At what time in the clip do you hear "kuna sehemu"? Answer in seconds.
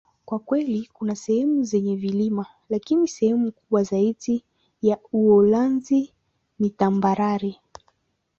0.93-1.63